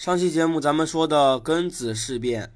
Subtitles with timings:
[0.00, 2.50] 上期节目咱们说的庚子事变，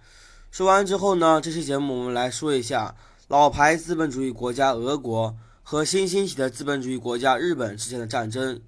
[0.51, 2.94] 说完之后呢，这期节目我们来说一下
[3.28, 8.62] 老牌资本主义国家俄国和新兴起的资本主义国家日本之间的战争。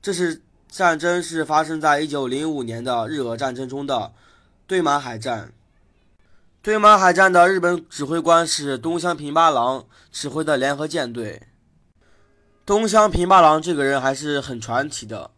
[0.00, 4.12] 这是战争是发生在一九零五年的日俄战争中的
[4.68, 5.52] 对马海战。
[6.62, 11.42] 对马海战的日本指挥官是东乡平八郎指挥的联合舰队。
[12.64, 15.32] 东乡平八郎这个人还是很传奇的。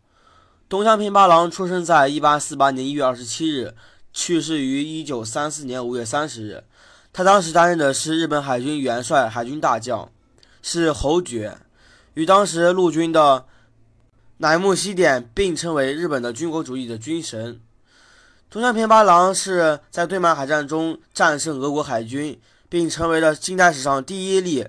[0.68, 3.74] 东乡平八郎出生在1848年1月27日，
[4.12, 6.64] 去世于1934年5月30日。
[7.12, 10.10] 他当时担任的是日本海军元帅、海军大将，
[10.62, 11.56] 是侯爵，
[12.14, 13.44] 与当时陆军的
[14.38, 17.60] 乃木希典并称为日本的军国主义的军神。
[18.50, 24.66] 东乡平八郎是在对马海战中战胜俄国海军，并成为了近代史上第一例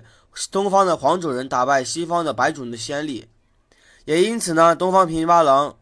[0.52, 3.26] 东方的黄种人打败西方的白种人的先例。
[4.04, 5.74] 也因此呢，东方平八郎。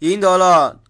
[0.00, 0.80] 赢得了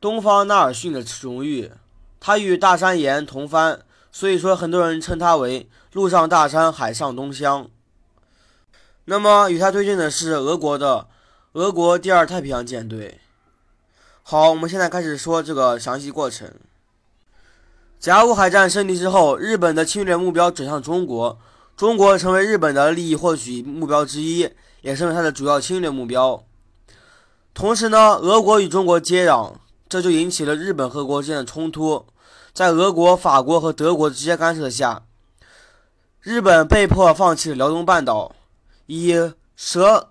[0.00, 1.70] 东方纳尔逊的荣誉，
[2.18, 3.80] 他与大山岩同番，
[4.10, 7.68] 所以说很多人称他为陆上大山，海上东乡。
[9.06, 11.06] 那么与他对阵的是俄国的
[11.52, 13.20] 俄国第二太平洋舰队。
[14.22, 16.50] 好，我们现在开始说这个详细过程。
[18.00, 21.38] 甲午海战胜利之后，日本的侵略目标转向中国，
[21.76, 26.42] 中国成为日本的利益获取目标之一，也成为他的主要侵略目标。
[27.54, 29.52] 同时呢，俄国与中国接壤，
[29.88, 32.04] 这就引起了日本和国之间的冲突。
[32.52, 35.04] 在俄国、法国和德国的直接干涉下，
[36.20, 38.34] 日本被迫放弃了辽东半岛，
[38.86, 39.14] 以
[39.56, 40.10] 蛇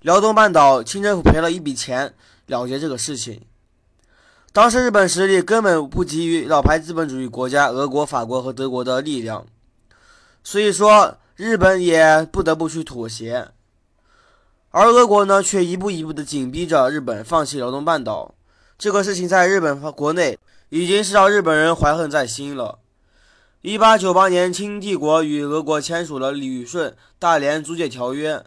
[0.00, 2.14] 辽东半岛清政府赔了一笔钱
[2.46, 3.40] 了结这个事情。
[4.52, 9.46] 当时日本实力根本不及于老牌资本主义国家俄国、法国和德国的力量，
[10.42, 13.48] 所以说日本也不得不去妥协。
[14.72, 18.34] 而俄国呢，却一步一步地紧逼着日本放弃辽东半岛。
[18.78, 22.78] 这个事情在日本国内已经是让日本人怀恨在心了。
[23.62, 28.44] 一八九八年，清帝国与俄国签署了旅顺大连租界条约，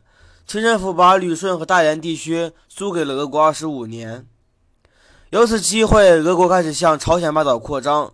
[0.48, 4.26] 清政府把旅顺和大连地区租给了俄国二十五年。
[5.32, 8.14] 由此机会，俄国开始向朝鲜半岛扩张。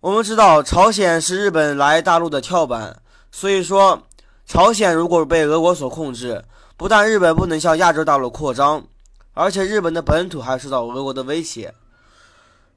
[0.00, 3.00] 我们知道，朝鲜是日本来大陆的跳板，
[3.30, 4.02] 所以说，
[4.44, 6.44] 朝鲜如果被俄国所控制，
[6.80, 8.86] 不但日本不能向亚洲大陆扩张，
[9.34, 11.74] 而且日本的本土还受到俄国的威胁。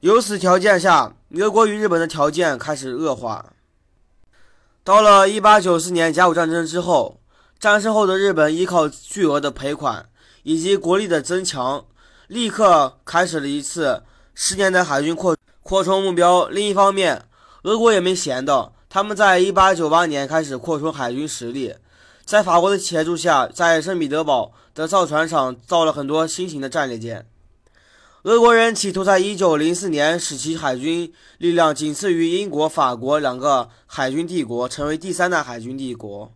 [0.00, 3.54] 由此条件下，俄国与日本的条件开始恶化。
[4.84, 7.18] 到了1894年甲午战争之后，
[7.58, 10.04] 战胜后的日本依靠巨额的赔款
[10.42, 11.86] 以及国力的增强，
[12.26, 14.02] 立刻开始了一次
[14.34, 16.46] 十年的海军扩扩充目标。
[16.48, 17.24] 另一方面，
[17.62, 21.74] 俄国也没闲着，他们在1898年开始扩充海军实力。
[22.24, 27.26] 在法国的协助下，在圣彼得堡的造船厂造了很多新型的战列舰。
[28.22, 36.32] 俄国人企图在1904年使其海军力量仅次于英国、法国两个海军帝国，成为第三大海军帝国。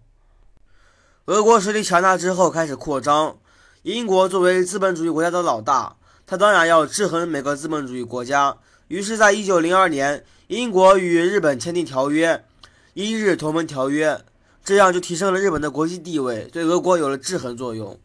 [1.25, 3.39] 俄国实力强大之后开始扩张。
[3.83, 8.59] 英国作为资本主义国家的老大，他当然要制衡每个资本主义国家。
[8.89, 12.45] 于是，在1902年，英国与日本签订条约——
[12.93, 14.21] 英日同盟条约。
[14.69, 17.99] 这样就提升了日本的国际地位，对俄国有了制衡作用。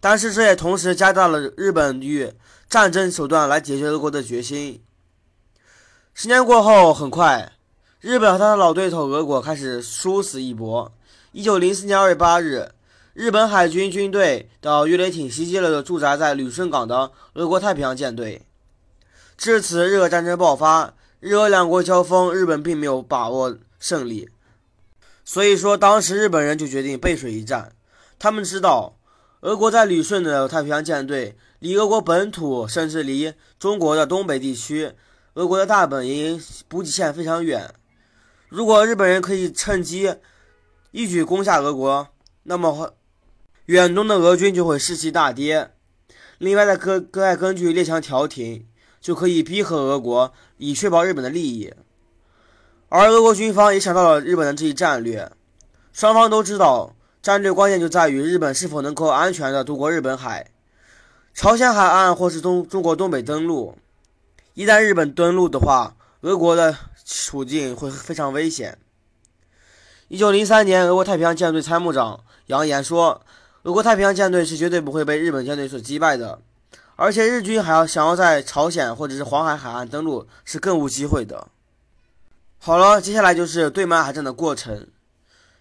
[0.00, 2.32] 但是这也同时加大了日本与
[2.68, 4.82] 战争手段来解决俄国的决心。
[6.12, 7.52] 十年过后，很快，
[8.00, 10.90] 日本和他的老对头俄国开始殊死一搏。
[11.30, 12.72] 一九零四年二月八日，
[13.12, 18.42] 日本海军军队的鱼雷艇袭击了驻扎在旅顺港的俄国太平洋舰队。
[19.38, 20.92] 至此，日俄战争爆发。
[21.20, 24.28] 日俄两国交锋，日本并没有把握胜利。
[25.24, 27.72] 所以说，当时日本人就决定背水一战。
[28.18, 28.98] 他们知道，
[29.40, 34.92] 俄国在旅顺的太平洋舰队离俄国本土，甚至离中国的东北地区，
[35.34, 37.74] 俄国的大本营补给线非常远。
[38.48, 40.14] 如果日本人可以趁机
[40.90, 42.08] 一举攻下俄国，
[42.44, 42.94] 那么
[43.66, 45.70] 远东的俄军就会士气大跌。
[46.38, 48.66] 另外，再根再根据列强调停，
[49.00, 51.72] 就可以逼和俄国，以确保日本的利益。
[52.88, 55.30] 而俄国军方也想到了日本的这一战略，
[55.92, 60.50] 双方都知道，战略关键就在于日本是否能够安全的渡过日本海、
[61.34, 63.76] 朝鲜海岸或是东中国东北登陆。
[64.54, 68.78] 一旦日本登陆的话，俄国的处境会非常危险。
[70.06, 73.22] 一九零三年，俄国太平洋舰队参谋长扬言说，
[73.64, 76.38] 俄国太平洋舰队是绝对不会被日本舰队所击败的，
[76.94, 81.48] 而且日军还要想要在朝鲜或者是黄海海岸登陆是更无机会的。
[82.66, 84.88] 好了，接下来就是对马海战的过程。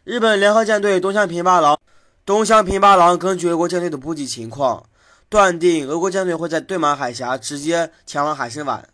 [0.05, 1.77] 日本联合舰队东乡平八郎，
[2.25, 4.85] 东乡平八郎根据俄国舰队的补给情况，
[5.27, 8.87] 断定俄国舰队会在对马海峡直接前往海参崴。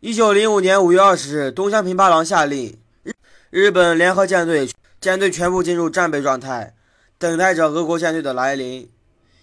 [0.00, 3.12] 一九零五年五月二十日，东乡平八郎下令日
[3.50, 4.68] 日本联合舰队
[5.00, 6.74] 舰队全部进入战备状态，
[7.18, 8.90] 等待着俄国舰队的来临。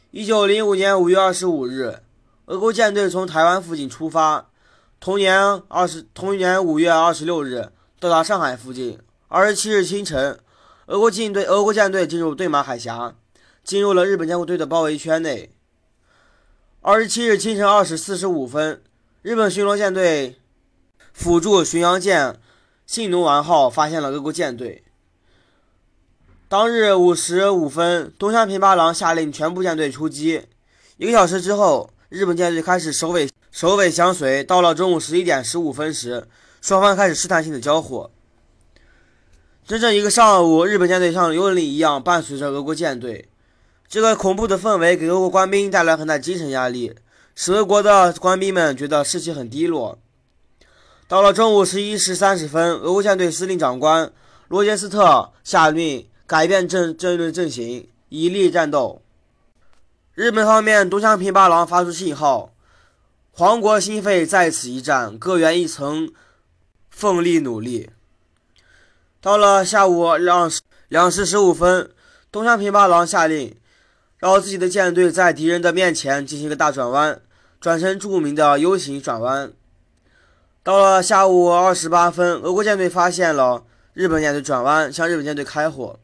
[0.10, 2.00] 一九零五年五月二十五日，
[2.48, 4.51] 俄国舰队从台湾附近出发。
[5.02, 5.36] 同年
[5.68, 7.70] 二十同年五月二十六日，
[8.00, 9.00] 到达上海附近。
[9.30, 10.40] 二十七日清晨，
[10.86, 13.16] 俄国舰队俄国舰队进入对马海峡，
[13.64, 15.56] 进入了日本舰队的包围圈内。
[16.82, 18.84] 二十七日清晨二时四十五分，
[19.24, 20.38] 日本巡逻舰队。
[21.12, 22.40] 辅助巡洋舰
[22.86, 24.84] “信浓丸号”发现了俄国舰队。
[26.48, 30.44] 当日五时五分，东乡平八郎下令全部舰队出击。
[30.98, 34.44] 一个小时之后，日本舰队开始首尾首尾相随。
[34.44, 36.28] 到了中午十一点十五分时，
[36.62, 38.10] 双方开始试探性的交火。
[39.68, 43.28] 整整一个上午，日本舰队像幽灵一样伴随着俄国舰队。
[43.88, 46.96] 这个恐怖的氛围给俄国官兵带来很大精神压力，
[47.36, 50.00] 使俄国的官兵们觉得士气很低落。
[51.10, 54.10] 到了中午十一时三十分，俄国舰队司令长官
[54.48, 59.02] 罗杰斯特下令改变阵阵队阵型，以力战斗。
[60.14, 62.54] 日本方面东乡平八郎发出信号，
[63.34, 66.12] 皇国心肺在此一战，各员一层
[66.90, 67.90] 奋力努力。
[69.22, 70.52] 到了下午两
[70.90, 71.90] 两时十五分，
[72.30, 73.56] 东乡平八郎下令
[74.18, 77.22] 让自己的舰队在敌人的面前进行一个大转弯，
[77.62, 79.54] 转成著名的 U 型转弯。
[80.62, 83.64] 到了下午二十八分，俄国舰队发现了
[83.94, 85.98] 日本舰队转弯，向日本舰队开火。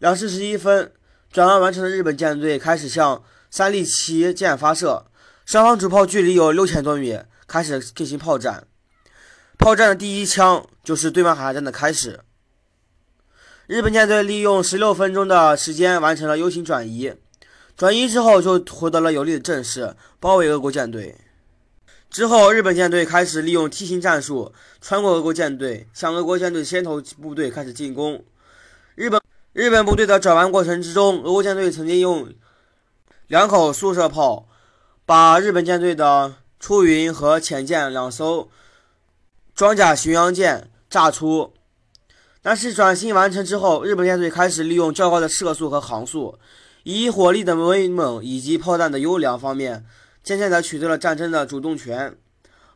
[0.00, 0.92] 两时十一分，
[1.30, 5.06] 转弯完成的日本舰队开始向三笠旗舰发射，
[5.48, 8.66] 双方主炮距离有六千多米，开始进行炮战。
[9.56, 12.20] 炮战的第一枪就是对马海战的开始。
[13.66, 17.14] 日本舰队利用十六分钟的时间完成了 U 型转移，
[17.78, 21.16] 转移之后就获得了有利的阵势，包围俄国舰队。
[22.10, 24.52] 之后，日本舰队开始利用梯形战术
[24.82, 28.22] 穿过俄国舰队，向俄国舰队先头部队开始进攻。
[28.94, 29.18] 日本
[29.54, 32.34] 日本部队的转弯过程之中，俄国舰队曾经用
[33.28, 34.46] 两口速射炮
[35.08, 38.50] 把日本舰队的出云和浅舰两艘
[39.54, 41.54] 装甲巡洋舰炸出。
[42.42, 46.38] 但是转型完成之后，日本舰队开始利用较高的射速和航速，
[46.82, 49.86] 以火力的威猛以及炮弹的优良方面。
[50.22, 52.14] 渐渐地取得了战争的主动权。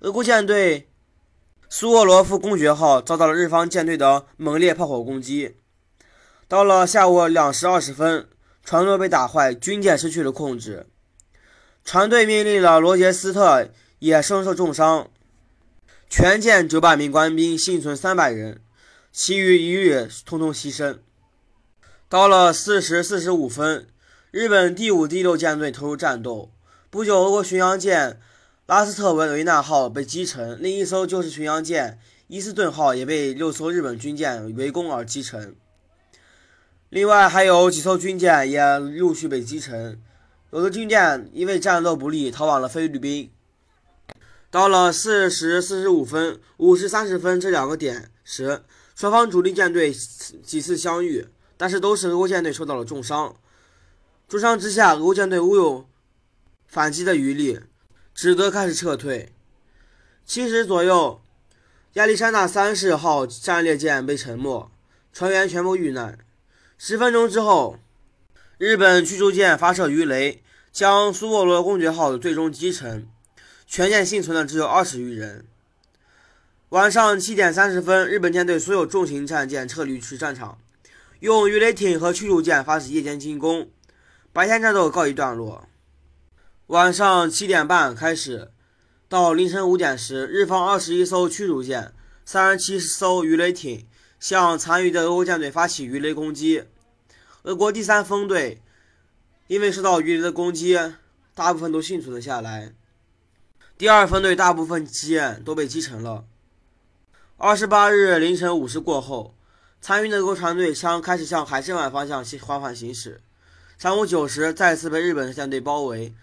[0.01, 0.89] 俄国舰队
[1.69, 5.57] 苏沃罗夫公爵号遭到了日方舰队的猛烈炮火攻击。
[6.49, 8.27] 到了下午两时二十分，
[8.65, 10.87] 船舵被打坏，军舰失去了控制。
[11.85, 13.69] 船队命令了罗杰斯特
[13.99, 15.11] 也身受重伤。
[16.09, 18.61] 全舰九百名官兵幸存三百人，
[19.11, 20.99] 其余一律通通牺牲。
[22.09, 23.87] 到了四时四十五分，
[24.31, 26.51] 日本第五、第六舰队投入战斗。
[26.91, 28.21] 不久，俄国巡洋舰
[28.67, 35.57] 拉斯特文维纳号被击沉，另一艘就是巡洋舰伊斯顿号也被六艘日本军舰围攻而击沉。
[36.91, 39.99] 另外还有几艘军舰也陆续被击沉，
[40.53, 43.33] 有的军舰因为战斗不利逃往了菲律宾。
[44.51, 48.63] 到了四时四十五分、五时三十分这两个点时，
[48.95, 49.91] 双方主力舰队
[50.43, 51.27] 几次相遇，
[51.57, 53.35] 但是都是俄国舰队受到了重伤。
[54.29, 55.89] 重伤之下，俄国舰队无有。
[56.67, 57.61] 反击的余力，
[58.15, 59.33] 只得开始撤退。
[60.27, 61.23] 七时左右，
[61.95, 64.71] 亚历山大三世号战列舰被沉没，
[65.15, 66.19] 船员全部遇难。
[66.77, 67.79] 十分钟之后，
[68.59, 70.42] 日本驱逐舰发射鱼雷，
[70.73, 73.07] 将苏沃罗公爵号的最终击沉，
[73.67, 75.45] 全舰幸存的只有二十余人。
[76.71, 80.57] 晚上七点三十分，日本舰队所有重型战舰撤离出战场，
[81.21, 83.69] 用鱼雷艇和驱逐舰发起夜间进攻，
[84.33, 85.69] 白天战斗告一段落。
[86.69, 88.51] 晚上七点半开始，
[89.11, 91.93] 到凌晨五点时，日方二十一艘驱逐舰、
[92.25, 93.87] 三十七艘鱼雷艇
[94.19, 96.65] 向残余的俄国舰队发起鱼雷攻击。
[97.43, 98.63] 俄国第三分队
[99.47, 100.79] 因为受到鱼雷的攻击，
[101.35, 102.73] 大部分都幸存了下来。
[103.77, 106.25] 第二分队大部分舰都被击沉了。
[107.37, 109.35] 二十八日凌晨五时过后，
[109.81, 113.21] 残余的俄国船队将开始向海参崴方向缓缓行驶。
[113.77, 116.15] 上午九时，再次被日本舰队包围。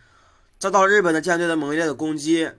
[0.58, 2.52] 遭到日本的舰队的猛烈的攻击，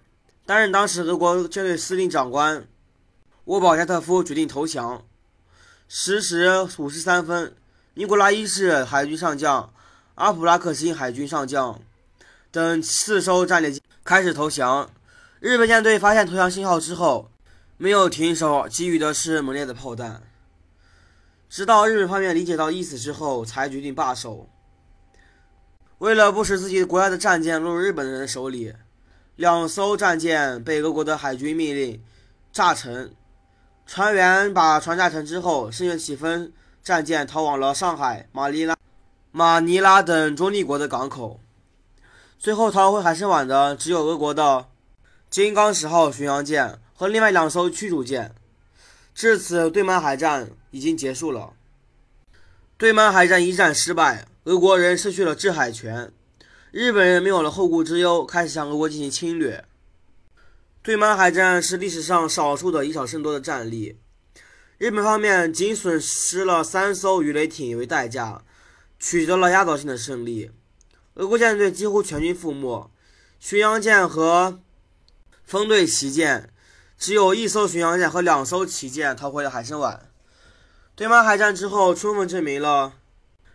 [0.44, 2.66] 担任当时俄国舰队司令长官
[3.44, 5.04] 沃保加特夫决定投降。
[5.88, 7.54] 十时五十三分，
[7.94, 9.72] 尼古拉一世海军上将、
[10.14, 11.80] 阿普拉克辛海军上将
[12.50, 14.90] 等四艘战列舰开始投降。
[15.40, 17.30] 日本舰队发现投降信号之后，
[17.78, 20.22] 没有停手，给予的是猛烈的炮弹。
[21.48, 24.48] 直到日本方面理解到意思之后，才决定罢手。
[25.98, 28.74] 为了不使自己国家的战舰落入日本人的手里，
[29.36, 32.02] 两艘战舰被俄国的海军命令
[32.52, 33.14] 炸沉。
[33.86, 36.52] 船员把船炸沉之后，剩下几分
[36.82, 38.76] 战舰逃往了上海、马尼拉、
[39.32, 41.40] 马尼拉等中立国的港口。
[42.38, 44.66] 最后逃回海参崴的只有俄国的
[45.30, 48.34] “金刚十号”巡洋舰和另外两艘驱逐舰。
[49.14, 51.52] 至此，对满海战已经结束了。
[52.76, 56.10] 对满海战一战失败，俄国人失去了制海权，
[56.72, 59.64] 日本人没有了后顾之忧，开始向俄国进行侵略。
[60.82, 63.98] 对满海战是历史上少数的以少胜多的战例，
[64.78, 68.42] 日本方面仅损失了三艘鱼雷艇为代价，
[69.00, 70.50] 取得了压倒性的胜利。
[71.14, 72.90] 俄国舰队几乎全军覆没，
[73.40, 74.60] 巡洋舰和
[75.42, 76.52] 风队旗舰
[76.96, 80.06] 只有一艘巡洋舰和两艘旗舰逃回了海参崴。
[80.94, 82.92] 对满海战之后，充分证明了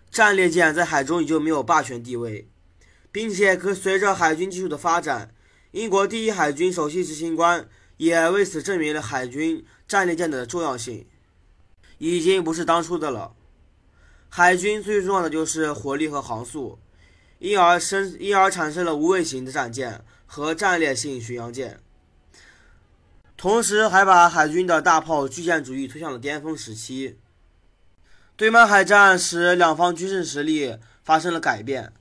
[0.10, 2.50] 战列舰在海中已经没有霸权地位，
[3.12, 5.34] 并且可随着海军技术的发展。
[5.72, 11.08] 英国第一海军首席执行官也为此证明了海军战列舰的重要性，
[12.00, 13.36] 已经不是当初的了。
[14.38, 16.78] 海军最重要的就是火力和航速，
[17.40, 21.80] 因而生因而产生了无畏型的战舰和战略性巡洋舰，
[23.38, 27.18] 同时还把海军的大炮巨舰主义推向了巅峰时期。
[28.36, 31.94] 对满海战使两方军事实力发生了改变，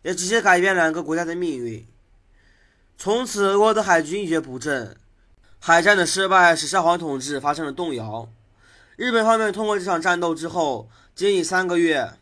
[0.00, 1.86] 也直接改变两个国家的命运。
[2.96, 4.96] 从此，俄国的海军一蹶不振。
[5.58, 8.32] 海战的失败使沙皇统治发生了动摇。
[8.96, 12.12] 日本方面通过这场战斗之后，仅仅三个月，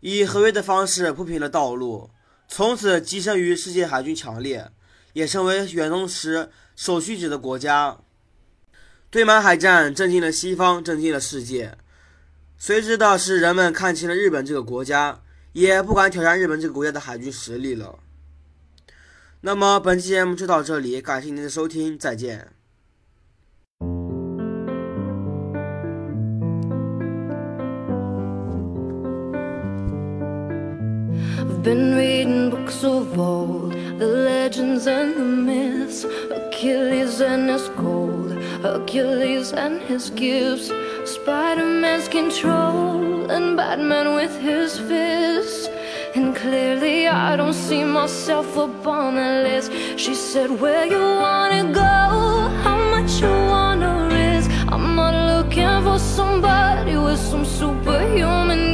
[0.00, 2.10] 以合约的方式铺平了道路，
[2.48, 4.72] 从此跻身于世界海军强烈，
[5.12, 8.00] 也成为远东时首屈指的国家。
[9.08, 11.78] 对满海战震惊了西方，震惊了世界。
[12.58, 18.00] 随之的是，人们看清了日本这个国家，也不敢挑战日本这个国家的海军实力了。
[19.42, 22.52] 那么本期节目就到这里，感谢您的收听，再见。
[31.42, 38.30] I've been reading books of old, the legends and the myths, Achilles and his gold,
[38.62, 40.70] Achilles and his gifts,
[41.04, 45.68] Spider-Man's control, and Batman with his fists.
[46.14, 49.72] And clearly I don't see myself up on the list.
[49.98, 51.90] She said, where you wanna go,
[52.62, 54.48] how much you wanna risk?
[54.70, 58.71] I'm not looking for somebody with some superhuman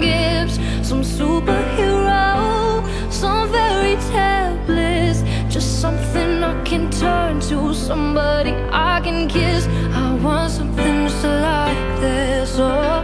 [6.78, 9.66] can turn to, somebody I can kiss.
[9.66, 12.97] I want something just like this, oh,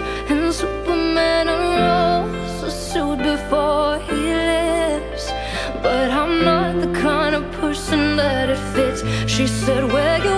[0.00, 4.18] And Superman unrolls a suit before he
[4.52, 5.24] lives.
[5.82, 9.02] But I'm not the kind of person that it fits.
[9.30, 10.37] She said, where you